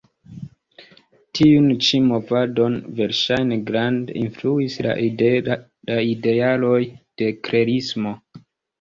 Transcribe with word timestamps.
Tiun 1.39 1.67
ĉi 1.87 1.99
movadon 2.05 2.79
verŝajne 3.01 3.61
grande 3.69 4.19
influis 4.25 4.81
la 4.89 4.99
idealoj 6.01 6.83
de 6.97 7.33
Klerismo. 7.47 8.21